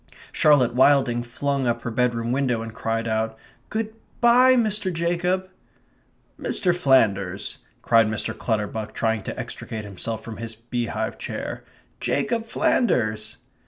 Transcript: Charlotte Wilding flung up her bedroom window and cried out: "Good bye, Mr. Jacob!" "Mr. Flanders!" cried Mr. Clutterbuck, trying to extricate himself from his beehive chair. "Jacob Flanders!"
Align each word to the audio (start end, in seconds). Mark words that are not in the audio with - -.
Charlotte 0.31 0.73
Wilding 0.73 1.21
flung 1.21 1.67
up 1.67 1.83
her 1.83 1.91
bedroom 1.91 2.31
window 2.31 2.63
and 2.63 2.73
cried 2.73 3.07
out: 3.07 3.37
"Good 3.69 3.93
bye, 4.19 4.55
Mr. 4.55 4.91
Jacob!" 4.91 5.47
"Mr. 6.39 6.75
Flanders!" 6.75 7.59
cried 7.83 8.07
Mr. 8.07 8.35
Clutterbuck, 8.35 8.95
trying 8.95 9.21
to 9.21 9.39
extricate 9.39 9.85
himself 9.85 10.23
from 10.23 10.37
his 10.37 10.55
beehive 10.55 11.19
chair. 11.19 11.63
"Jacob 11.99 12.45
Flanders!" 12.45 13.37